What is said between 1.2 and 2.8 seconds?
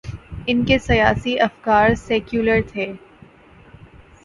افکار سیکولر